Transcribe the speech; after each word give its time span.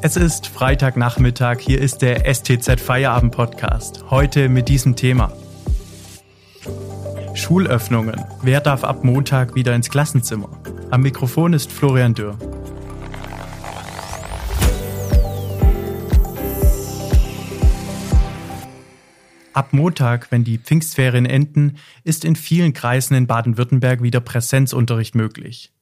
Es 0.00 0.16
ist 0.16 0.46
Freitagnachmittag, 0.46 1.58
hier 1.58 1.80
ist 1.80 2.02
der 2.02 2.32
STZ 2.32 2.80
Feierabend 2.80 3.32
Podcast. 3.34 4.04
Heute 4.10 4.48
mit 4.48 4.68
diesem 4.68 4.94
Thema. 4.94 5.32
Schulöffnungen. 7.34 8.24
Wer 8.42 8.60
darf 8.60 8.84
ab 8.84 9.02
Montag 9.02 9.56
wieder 9.56 9.74
ins 9.74 9.90
Klassenzimmer? 9.90 10.50
Am 10.92 11.02
Mikrofon 11.02 11.52
ist 11.52 11.72
Florian 11.72 12.14
Dürr. 12.14 12.38
Ab 19.52 19.72
Montag, 19.72 20.30
wenn 20.30 20.44
die 20.44 20.58
Pfingstferien 20.58 21.26
enden, 21.26 21.76
ist 22.04 22.24
in 22.24 22.36
vielen 22.36 22.72
Kreisen 22.72 23.16
in 23.16 23.26
Baden-Württemberg 23.26 24.00
wieder 24.00 24.20
Präsenzunterricht 24.20 25.16
möglich. 25.16 25.72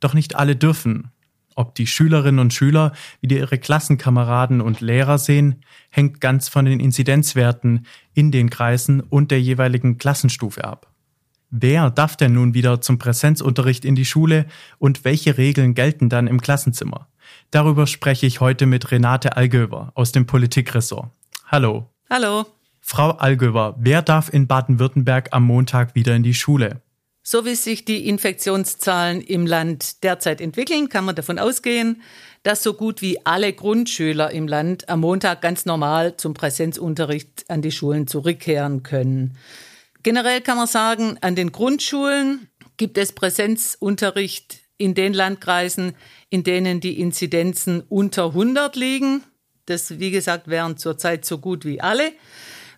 Doch 0.00 0.14
nicht 0.14 0.34
alle 0.34 0.56
dürfen. 0.56 1.10
Ob 1.60 1.74
die 1.74 1.86
Schülerinnen 1.86 2.38
und 2.38 2.54
Schüler 2.54 2.92
wieder 3.20 3.36
ihre 3.36 3.58
Klassenkameraden 3.58 4.62
und 4.62 4.80
Lehrer 4.80 5.18
sehen, 5.18 5.62
hängt 5.90 6.18
ganz 6.18 6.48
von 6.48 6.64
den 6.64 6.80
Inzidenzwerten 6.80 7.84
in 8.14 8.30
den 8.30 8.48
Kreisen 8.48 9.02
und 9.02 9.30
der 9.30 9.42
jeweiligen 9.42 9.98
Klassenstufe 9.98 10.64
ab. 10.64 10.90
Wer 11.50 11.90
darf 11.90 12.16
denn 12.16 12.32
nun 12.32 12.54
wieder 12.54 12.80
zum 12.80 12.96
Präsenzunterricht 12.96 13.84
in 13.84 13.94
die 13.94 14.06
Schule 14.06 14.46
und 14.78 15.04
welche 15.04 15.36
Regeln 15.36 15.74
gelten 15.74 16.08
dann 16.08 16.28
im 16.28 16.40
Klassenzimmer? 16.40 17.08
Darüber 17.50 17.86
spreche 17.86 18.24
ich 18.24 18.40
heute 18.40 18.64
mit 18.64 18.90
Renate 18.90 19.36
Allgöber 19.36 19.92
aus 19.94 20.12
dem 20.12 20.24
Politikressort. 20.24 21.10
Hallo. 21.46 21.90
Hallo. 22.08 22.46
Frau 22.80 23.10
Allgöber, 23.10 23.74
wer 23.78 24.00
darf 24.00 24.32
in 24.32 24.46
Baden-Württemberg 24.46 25.28
am 25.32 25.44
Montag 25.44 25.94
wieder 25.94 26.16
in 26.16 26.22
die 26.22 26.32
Schule? 26.32 26.80
So 27.22 27.44
wie 27.44 27.54
sich 27.54 27.84
die 27.84 28.08
Infektionszahlen 28.08 29.20
im 29.20 29.46
Land 29.46 30.02
derzeit 30.02 30.40
entwickeln, 30.40 30.88
kann 30.88 31.04
man 31.04 31.14
davon 31.14 31.38
ausgehen, 31.38 32.02
dass 32.42 32.62
so 32.62 32.72
gut 32.72 33.02
wie 33.02 33.24
alle 33.26 33.52
Grundschüler 33.52 34.30
im 34.30 34.48
Land 34.48 34.88
am 34.88 35.00
Montag 35.00 35.42
ganz 35.42 35.66
normal 35.66 36.16
zum 36.16 36.32
Präsenzunterricht 36.32 37.44
an 37.48 37.60
die 37.60 37.72
Schulen 37.72 38.06
zurückkehren 38.06 38.82
können. 38.82 39.36
Generell 40.02 40.40
kann 40.40 40.56
man 40.56 40.66
sagen, 40.66 41.18
an 41.20 41.34
den 41.36 41.52
Grundschulen 41.52 42.48
gibt 42.78 42.96
es 42.96 43.12
Präsenzunterricht 43.12 44.60
in 44.78 44.94
den 44.94 45.12
Landkreisen, 45.12 45.94
in 46.30 46.42
denen 46.42 46.80
die 46.80 46.98
Inzidenzen 46.98 47.82
unter 47.90 48.28
100 48.28 48.76
liegen. 48.76 49.22
Das, 49.66 49.98
wie 49.98 50.10
gesagt, 50.10 50.48
wären 50.48 50.78
zurzeit 50.78 51.26
so 51.26 51.36
gut 51.36 51.66
wie 51.66 51.82
alle. 51.82 52.12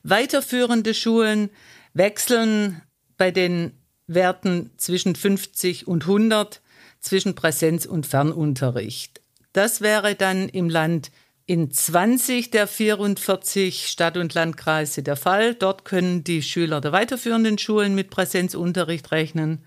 Weiterführende 0.03 0.95
Schulen 0.95 1.51
wechseln 1.95 2.83
bei 3.17 3.31
den 3.31 3.82
Werten 4.07 4.71
zwischen 4.77 5.15
50 5.15 5.87
und 5.87 6.05
100 6.05 6.61
zwischen 7.01 7.35
Präsenz- 7.35 7.87
und 7.87 8.07
Fernunterricht. 8.07 9.21
Das 9.53 9.81
wäre 9.81 10.15
dann 10.15 10.49
im 10.49 10.69
Land 10.69 11.11
in 11.47 11.71
20 11.71 12.51
der 12.51 12.67
44 12.67 13.89
Stadt- 13.89 14.17
und 14.17 14.35
Landkreise 14.35 15.03
der 15.03 15.17
Fall. 15.17 15.55
Dort 15.55 15.85
können 15.85 16.25
die 16.25 16.43
Schüler 16.43 16.81
der 16.81 16.93
weiterführenden 16.93 17.59
Schulen 17.59 17.95
mit 17.95 18.11
Präsenzunterricht 18.11 19.11
rechnen. 19.11 19.65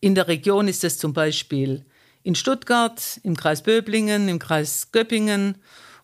In 0.00 0.14
der 0.14 0.28
Region 0.28 0.68
ist 0.68 0.84
es 0.84 0.98
zum 0.98 1.14
Beispiel 1.14 1.84
in 2.22 2.34
Stuttgart, 2.34 3.20
im 3.22 3.36
Kreis 3.36 3.62
Böblingen, 3.62 4.28
im 4.28 4.38
Kreis 4.38 4.92
Göppingen 4.92 5.56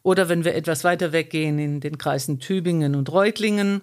oder 0.03 0.29
wenn 0.29 0.45
wir 0.45 0.55
etwas 0.55 0.85
weiter 0.85 1.13
weggehen 1.13 1.59
in 1.59 1.81
den 1.81 1.99
Kreisen 1.99 2.41
Tübingen 2.41 2.95
und 2.95 3.13
Reutlingen. 3.13 3.83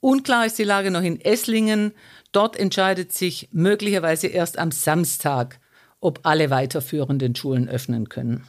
Unklar 0.00 0.46
ist 0.46 0.58
die 0.58 0.64
Lage 0.64 0.90
noch 0.90 1.02
in 1.02 1.20
Esslingen. 1.20 1.92
Dort 2.32 2.56
entscheidet 2.56 3.12
sich 3.12 3.48
möglicherweise 3.52 4.28
erst 4.28 4.58
am 4.58 4.70
Samstag, 4.70 5.60
ob 6.00 6.20
alle 6.22 6.50
weiterführenden 6.50 7.34
Schulen 7.34 7.68
öffnen 7.68 8.08
können. 8.08 8.44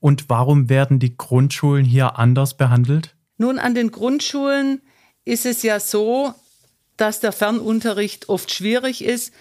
Und 0.00 0.28
warum 0.28 0.68
werden 0.68 0.98
die 0.98 1.16
Grundschulen 1.16 1.84
hier 1.84 2.18
anders 2.18 2.56
behandelt? 2.56 3.14
Nun, 3.38 3.58
an 3.58 3.74
den 3.74 3.90
Grundschulen 3.90 4.82
ist 5.24 5.46
es 5.46 5.62
ja 5.62 5.80
so, 5.80 6.34
dass 6.96 7.20
der 7.20 7.32
Fernunterricht 7.32 8.28
oft 8.28 8.52
schwierig 8.52 9.04
ist. 9.04 9.32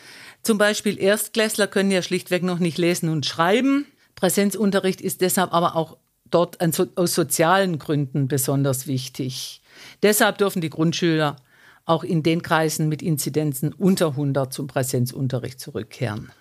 Zum 0.43 0.57
Beispiel 0.57 0.99
Erstklässler 0.99 1.67
können 1.67 1.91
ja 1.91 2.01
schlichtweg 2.01 2.43
noch 2.43 2.59
nicht 2.59 2.77
lesen 2.77 3.09
und 3.09 3.25
schreiben. 3.25 3.85
Präsenzunterricht 4.15 5.01
ist 5.01 5.21
deshalb 5.21 5.53
aber 5.53 5.75
auch 5.75 5.97
dort 6.31 6.57
aus 6.97 7.13
sozialen 7.13 7.79
Gründen 7.79 8.27
besonders 8.27 8.87
wichtig. 8.87 9.61
Deshalb 10.03 10.37
dürfen 10.37 10.61
die 10.61 10.69
Grundschüler 10.69 11.35
auch 11.85 12.03
in 12.03 12.23
den 12.23 12.41
Kreisen 12.41 12.89
mit 12.89 13.01
Inzidenzen 13.01 13.73
unter 13.73 14.09
100 14.09 14.53
zum 14.53 14.67
Präsenzunterricht 14.67 15.59
zurückkehren. 15.59 16.31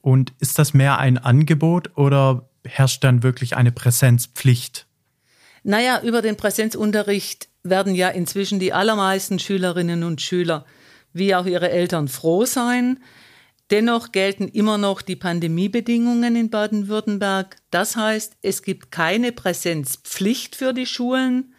Und 0.00 0.32
ist 0.38 0.58
das 0.58 0.74
mehr 0.74 0.98
ein 0.98 1.18
Angebot 1.18 1.96
oder 1.96 2.48
herrscht 2.64 3.04
dann 3.04 3.22
wirklich 3.22 3.56
eine 3.56 3.72
Präsenzpflicht? 3.72 4.86
Naja, 5.62 6.02
über 6.02 6.20
den 6.20 6.36
Präsenzunterricht 6.36 7.48
werden 7.62 7.94
ja 7.94 8.10
inzwischen 8.10 8.60
die 8.60 8.74
allermeisten 8.74 9.38
Schülerinnen 9.38 10.04
und 10.04 10.20
Schüler 10.20 10.66
wie 11.14 11.34
auch 11.34 11.46
ihre 11.46 11.70
Eltern 11.70 12.08
froh 12.08 12.44
sein. 12.44 12.98
Dennoch 13.74 14.12
gelten 14.12 14.46
immer 14.46 14.78
noch 14.78 15.02
die 15.02 15.16
Pandemiebedingungen 15.16 16.36
in 16.36 16.48
Baden-Württemberg. 16.48 17.56
Das 17.72 17.96
heißt, 17.96 18.34
es 18.40 18.62
gibt 18.62 18.92
keine 18.92 19.32
Präsenzpflicht 19.32 20.54
für 20.54 20.72
die 20.72 20.86
Schulen. 20.86 21.54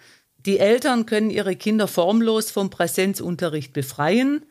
Die 0.46 0.58
Eltern 0.58 1.06
können 1.06 1.30
ihre 1.30 1.58
Kinder 1.58 1.90
formlos 1.90 2.52
vom 2.52 2.70
Präsenzunterricht 2.70 3.74
befreien. 3.74 4.46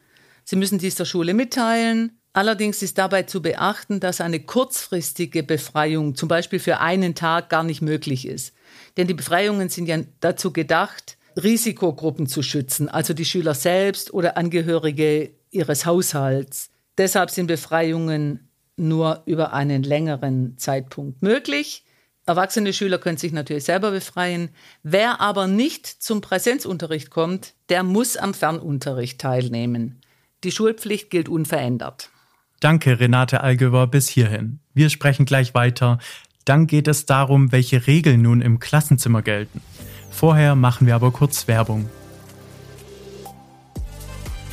Sie 0.44 0.56
müssen 0.56 0.76
dies 0.76 0.97
der 0.97 1.06
Schule 1.06 1.32
mitteilen. 1.32 2.20
Allerdings 2.34 2.82
ist 2.82 2.98
dabei 2.98 3.22
zu 3.22 3.41
beachten, 3.41 3.98
dass 3.98 4.20
eine 4.20 4.41
kurzfristige 4.41 5.42
Befreiung, 5.42 6.16
zum 6.16 6.28
Beispiel 6.28 6.58
für 6.58 6.81
einen 6.81 7.14
Tag, 7.14 7.48
gar 7.48 7.64
nicht 7.64 7.81
möglich 7.81 8.28
ist. 8.28 8.52
Denn 8.98 9.06
die 9.06 9.14
Befreiungen 9.14 9.70
sind 9.70 9.86
ja 9.86 10.00
dazu 10.20 10.52
gedacht, 10.52 11.16
Risikogruppen 11.42 12.26
zu 12.26 12.42
schützen, 12.42 12.91
also 12.91 13.14
die 13.14 13.25
Schüler 13.25 13.54
selbst 13.54 14.12
oder 14.12 14.36
Angehörige 14.36 15.31
ihres 15.50 15.86
Haushalts. 15.86 16.69
Deshalb 16.99 17.31
sind 17.31 17.47
Befreiungen 17.47 18.49
nur 18.77 19.22
über 19.27 19.53
einen 19.53 19.82
längeren 19.82 20.59
Zeitpunkt 20.59 21.22
möglich. 21.22 21.84
Erwachsene 22.27 22.72
Schüler 22.72 22.99
können 22.99 23.19
sich 23.19 23.32
natürlich 23.32 23.65
selber 23.65 23.91
befreien. 23.91 24.49
Wer 24.82 25.21
aber 25.21 25.47
nicht 25.47 25.87
zum 25.87 26.21
Präsenzunterricht 26.21 27.10
kommt, 27.10 27.55
der 27.69 27.82
muss 27.82 28.16
am 28.16 28.32
Fernunterricht 28.32 29.21
teilnehmen. 29.21 30.00
Die 30.43 30.50
Schulpflicht 30.50 31.10
gilt 31.10 31.28
unverändert. 31.28 32.10
Danke, 32.60 32.99
Renate 32.99 33.43
Allgöwer, 33.43 33.87
bis 33.87 34.09
hierhin. 34.09 34.61
Wir 34.72 34.88
sprechen 34.88 35.26
gleich 35.26 35.55
weiter. 35.55 35.99
Dann 36.44 36.66
geht 36.66 36.88
es 36.88 37.05
darum, 37.05 37.53
welche 37.53 37.87
Regeln 37.87 38.22
nun 38.22 38.41
im 38.41 38.59
Klassenzimmer 38.59 39.22
gelten. 39.22 39.61
Vorher 40.11 40.55
machen 40.55 40.87
wir 40.87 40.94
aber 40.94 41.11
kurz 41.11 41.47
Werbung. 41.49 41.91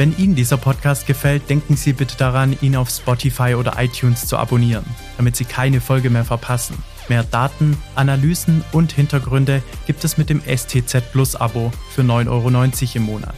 Wenn 0.01 0.17
Ihnen 0.17 0.33
dieser 0.33 0.57
Podcast 0.57 1.05
gefällt, 1.05 1.47
denken 1.47 1.75
Sie 1.77 1.93
bitte 1.93 2.17
daran, 2.17 2.57
ihn 2.59 2.75
auf 2.75 2.89
Spotify 2.89 3.53
oder 3.53 3.75
iTunes 3.77 4.25
zu 4.25 4.35
abonnieren, 4.35 4.83
damit 5.17 5.35
Sie 5.35 5.45
keine 5.45 5.79
Folge 5.79 6.09
mehr 6.09 6.25
verpassen. 6.25 6.75
Mehr 7.07 7.21
Daten, 7.21 7.77
Analysen 7.93 8.63
und 8.71 8.91
Hintergründe 8.93 9.61
gibt 9.85 10.03
es 10.03 10.17
mit 10.17 10.31
dem 10.31 10.41
STZ 10.41 11.11
Plus 11.11 11.35
Abo 11.35 11.71
für 11.91 12.01
9,90 12.01 12.29
Euro 12.29 12.49
im 12.95 13.03
Monat. 13.03 13.35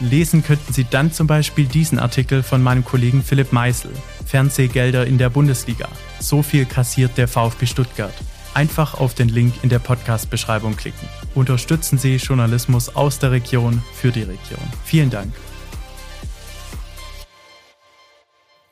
Lesen 0.00 0.44
könnten 0.44 0.70
Sie 0.74 0.84
dann 0.84 1.12
zum 1.12 1.26
Beispiel 1.26 1.64
diesen 1.64 1.98
Artikel 1.98 2.42
von 2.42 2.62
meinem 2.62 2.84
Kollegen 2.84 3.22
Philipp 3.22 3.54
Meisel. 3.54 3.92
Fernsehgelder 4.26 5.06
in 5.06 5.16
der 5.16 5.30
Bundesliga. 5.30 5.88
So 6.20 6.42
viel 6.42 6.66
kassiert 6.66 7.16
der 7.16 7.26
VfB 7.26 7.64
Stuttgart. 7.64 8.12
Einfach 8.52 9.00
auf 9.00 9.14
den 9.14 9.30
Link 9.30 9.54
in 9.62 9.70
der 9.70 9.78
Podcast-Beschreibung 9.78 10.76
klicken. 10.76 11.08
Unterstützen 11.34 11.96
Sie 11.96 12.16
Journalismus 12.16 12.94
aus 12.94 13.18
der 13.18 13.30
Region 13.30 13.82
für 13.94 14.12
die 14.12 14.24
Region. 14.24 14.60
Vielen 14.84 15.08
Dank. 15.08 15.32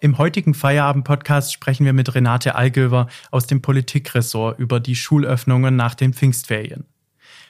Im 0.05 0.19
heutigen 0.19 0.53
Feierabend-Podcast 0.53 1.51
sprechen 1.51 1.87
wir 1.87 1.95
mit 1.95 2.15
Renate 2.15 2.57
Allgöwer 2.57 3.09
aus 3.31 3.47
dem 3.47 3.63
Politikressort 3.63 4.59
über 4.59 4.79
die 4.79 4.97
Schulöffnungen 4.97 5.77
nach 5.77 5.95
den 5.95 6.13
Pfingstferien. 6.13 6.85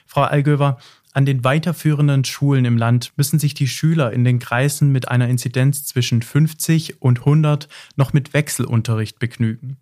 Frau 0.05 0.21
Allgöwer, 0.21 0.77
an 1.11 1.25
den 1.25 1.43
weiterführenden 1.43 2.23
Schulen 2.23 2.63
im 2.63 2.77
Land 2.77 3.11
müssen 3.17 3.39
sich 3.39 3.55
die 3.55 3.67
Schüler 3.67 4.13
in 4.13 4.23
den 4.23 4.39
Kreisen 4.39 4.93
mit 4.93 5.09
einer 5.09 5.27
Inzidenz 5.27 5.83
zwischen 5.83 6.21
50 6.21 7.01
und 7.01 7.19
100 7.19 7.67
noch 7.97 8.13
mit 8.13 8.33
Wechselunterricht 8.33 9.19
begnügen. 9.19 9.75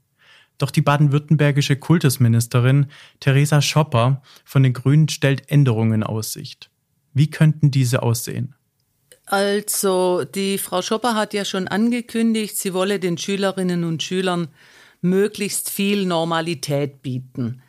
Doch 0.57 0.71
die 0.71 0.81
baden-württembergische 0.81 1.75
Kultusministerin 1.75 2.87
Theresa 3.19 3.61
Schopper 3.61 4.23
von 4.45 4.63
den 4.63 4.73
Grünen 4.73 5.09
stellt 5.09 5.47
Änderungen 5.51 6.01
in 6.01 6.03
Aussicht. 6.03 6.71
Wie 7.13 7.29
könnten 7.29 7.69
diese 7.69 8.01
aussehen? 8.01 8.55
Also, 9.25 10.25
die 10.25 10.57
Frau 10.57 10.81
Schopper 10.81 11.15
hat 11.15 11.33
ja 11.33 11.45
schon 11.45 11.67
angekündigt, 11.67 12.57
sie 12.57 12.73
wolle 12.73 12.99
den 12.99 13.17
Schülerinnen 13.17 13.83
und 13.83 14.03
Schülern 14.03 14.49
möglichst 15.01 15.69
viel 15.69 16.05
Normalität 16.05 17.01
bieten. 17.01 17.61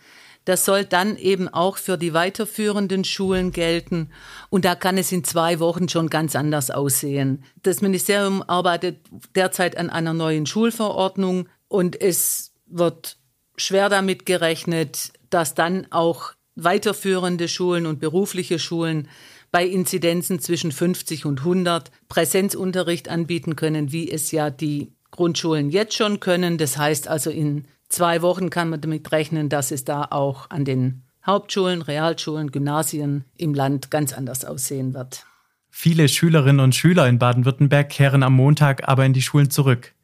Das 0.45 0.65
soll 0.65 0.85
dann 0.85 1.17
eben 1.17 1.49
auch 1.49 1.79
für 1.79 1.97
die 1.97 2.13
weiterführenden 2.13 3.05
Schulen 3.05 3.51
gelten. 3.51 4.11
Und 4.51 4.65
da 4.65 4.75
kann 4.75 4.99
es 4.99 5.11
in 5.11 5.25
zwei 5.25 5.59
Wochen 5.59 5.89
schon 5.89 6.11
ganz 6.11 6.37
anders 6.37 6.71
aussehen. 6.71 7.45
Das 7.63 7.81
Ministerium 7.81 8.43
arbeitet 8.47 8.99
derzeit 9.35 9.77
an 9.77 9.89
einer 9.89 10.13
neuen 10.13 10.45
Schulverordnung 10.45 11.49
und 11.69 11.99
es 12.01 12.53
wird 12.67 13.17
schwer 13.57 13.89
damit 13.89 14.27
gerechnet, 14.27 15.13
dass 15.31 15.55
dann 15.55 15.87
auch 15.91 16.33
weiterführende 16.57 17.49
Schulen 17.49 17.87
und 17.87 17.99
berufliche 17.99 18.59
Schulen 18.59 19.09
bei 19.55 19.65
Inzidenzen 19.65 20.41
zwischen 20.41 20.73
50 20.73 21.27
und 21.27 21.39
100 21.43 21.93
Präsenzunterricht 22.09 23.09
anbieten 23.09 23.55
können, 23.55 23.93
wie 23.93 24.11
es 24.11 24.33
ja 24.33 24.51
die 24.51 24.97
Grundschulen 25.13 25.71
jetzt 25.71 25.95
schon 25.95 26.19
können. 26.19 26.59
Das 26.59 26.77
heißt 26.77 27.07
also, 27.07 27.31
in 27.31 27.65
zwei 27.89 28.21
Wochen 28.21 28.51
kann 28.51 28.69
man 28.69 28.81
damit 28.81 29.13
rechnen, 29.13 29.49
dass 29.49 29.71
es 29.71 29.85
da 29.85 30.09
auch 30.11 30.51
an 30.51 30.65
den 30.65 31.05
Hauptschulen, 31.25 31.83
Realschulen, 31.83 32.51
Gymnasien 32.51 33.27
im 33.39 33.55
Land 33.55 33.93
ganz 33.93 34.13
anders 34.13 34.45
aussehen 34.45 34.93
wird. 34.93 35.25
Viele 35.71 36.09
Schülerinnen 36.09 36.59
und 36.59 36.75
Schüler 36.75 37.07
in 37.07 37.21
Baden-Württemberg 37.21 37.89
kehren 37.91 38.25
am 38.25 38.35
Montag 38.35 38.89
aber 38.89 39.07
in 39.07 39.13
die 39.13 39.23
Schulen 39.23 39.51
zurück. 39.51 39.95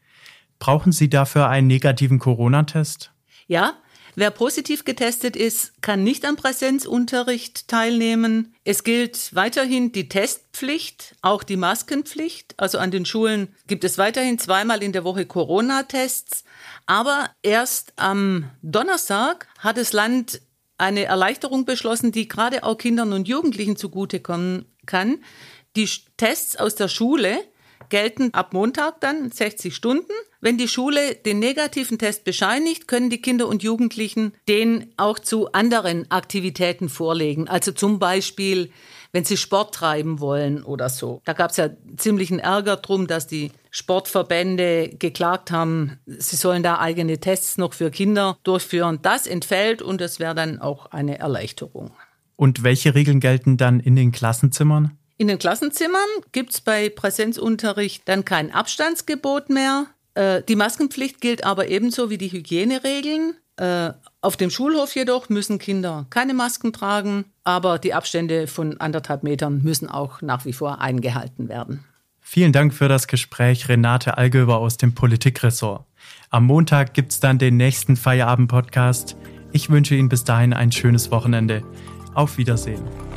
Brauchen 0.60 0.92
Sie 0.92 1.10
dafür 1.10 1.48
einen 1.48 1.66
negativen 1.66 2.20
Corona-Test? 2.20 3.10
Ja, 3.48 3.72
wer 4.20 4.30
positiv 4.30 4.84
getestet 4.84 5.34
ist, 5.34 5.82
kann 5.82 6.04
nicht 6.04 6.24
am 6.26 6.36
Präsenzunterricht 6.36 7.68
teilnehmen. 7.68 8.54
Es 8.64 8.84
gilt 8.84 9.34
weiterhin 9.34 9.92
die 9.92 10.08
Testpflicht, 10.08 11.16
auch 11.22 11.42
die 11.42 11.56
Maskenpflicht. 11.56 12.54
Also 12.58 12.78
an 12.78 12.90
den 12.90 13.06
Schulen 13.06 13.48
gibt 13.66 13.82
es 13.82 13.96
weiterhin 13.98 14.38
zweimal 14.38 14.82
in 14.82 14.92
der 14.92 15.04
Woche 15.04 15.24
Corona-Tests. 15.24 16.44
Aber 16.86 17.30
erst 17.42 17.94
am 17.96 18.50
Donnerstag 18.62 19.48
hat 19.58 19.78
das 19.78 19.92
Land 19.92 20.42
eine 20.76 21.04
Erleichterung 21.04 21.64
beschlossen, 21.64 22.12
die 22.12 22.28
gerade 22.28 22.62
auch 22.62 22.76
Kindern 22.76 23.14
und 23.14 23.26
Jugendlichen 23.26 23.76
zugutekommen 23.76 24.66
kann. 24.84 25.24
Die 25.76 25.88
Tests 26.18 26.56
aus 26.56 26.74
der 26.74 26.88
Schule 26.88 27.42
gelten 27.90 28.32
ab 28.32 28.54
Montag 28.54 29.00
dann 29.00 29.30
60 29.30 29.74
Stunden. 29.74 30.12
Wenn 30.40 30.56
die 30.56 30.68
Schule 30.68 31.14
den 31.14 31.38
negativen 31.38 31.98
Test 31.98 32.24
bescheinigt, 32.24 32.88
können 32.88 33.10
die 33.10 33.20
Kinder 33.20 33.46
und 33.46 33.62
Jugendlichen 33.62 34.32
den 34.48 34.92
auch 34.96 35.18
zu 35.18 35.52
anderen 35.52 36.10
Aktivitäten 36.10 36.88
vorlegen. 36.88 37.46
Also 37.46 37.72
zum 37.72 37.98
Beispiel, 37.98 38.70
wenn 39.12 39.24
sie 39.24 39.36
Sport 39.36 39.74
treiben 39.74 40.20
wollen 40.20 40.62
oder 40.62 40.88
so. 40.88 41.20
Da 41.24 41.34
gab 41.34 41.50
es 41.50 41.58
ja 41.58 41.68
ziemlichen 41.96 42.38
Ärger 42.38 42.76
drum, 42.76 43.06
dass 43.06 43.26
die 43.26 43.50
Sportverbände 43.70 44.88
geklagt 44.98 45.50
haben, 45.50 45.98
sie 46.06 46.36
sollen 46.36 46.62
da 46.62 46.78
eigene 46.78 47.20
Tests 47.20 47.58
noch 47.58 47.74
für 47.74 47.90
Kinder 47.90 48.38
durchführen. 48.42 49.00
Das 49.02 49.26
entfällt 49.26 49.82
und 49.82 50.00
es 50.00 50.18
wäre 50.18 50.34
dann 50.34 50.58
auch 50.60 50.86
eine 50.86 51.18
Erleichterung. 51.18 51.92
Und 52.36 52.62
welche 52.62 52.94
Regeln 52.94 53.20
gelten 53.20 53.58
dann 53.58 53.80
in 53.80 53.96
den 53.96 54.12
Klassenzimmern? 54.12 54.96
In 55.20 55.28
den 55.28 55.38
Klassenzimmern 55.38 56.00
gibt 56.32 56.54
es 56.54 56.62
bei 56.62 56.88
Präsenzunterricht 56.88 58.08
dann 58.08 58.24
kein 58.24 58.54
Abstandsgebot 58.54 59.50
mehr. 59.50 59.84
Äh, 60.14 60.42
die 60.48 60.56
Maskenpflicht 60.56 61.20
gilt 61.20 61.44
aber 61.44 61.68
ebenso 61.68 62.08
wie 62.08 62.16
die 62.16 62.32
Hygieneregeln. 62.32 63.34
Äh, 63.58 63.90
auf 64.22 64.38
dem 64.38 64.48
Schulhof 64.48 64.94
jedoch 64.94 65.28
müssen 65.28 65.58
Kinder 65.58 66.06
keine 66.08 66.32
Masken 66.32 66.72
tragen, 66.72 67.26
aber 67.44 67.78
die 67.78 67.92
Abstände 67.92 68.46
von 68.46 68.80
anderthalb 68.80 69.22
Metern 69.22 69.60
müssen 69.62 69.90
auch 69.90 70.22
nach 70.22 70.46
wie 70.46 70.54
vor 70.54 70.80
eingehalten 70.80 71.50
werden. 71.50 71.84
Vielen 72.22 72.52
Dank 72.54 72.72
für 72.72 72.88
das 72.88 73.06
Gespräch, 73.06 73.68
Renate 73.68 74.16
Allgöber 74.16 74.56
aus 74.56 74.78
dem 74.78 74.94
Politikressort. 74.94 75.84
Am 76.30 76.46
Montag 76.46 76.94
gibt 76.94 77.12
es 77.12 77.20
dann 77.20 77.38
den 77.38 77.58
nächsten 77.58 77.96
Feierabend-Podcast. 77.98 79.18
Ich 79.52 79.68
wünsche 79.68 79.94
Ihnen 79.96 80.08
bis 80.08 80.24
dahin 80.24 80.54
ein 80.54 80.72
schönes 80.72 81.10
Wochenende. 81.10 81.62
Auf 82.14 82.38
Wiedersehen. 82.38 83.09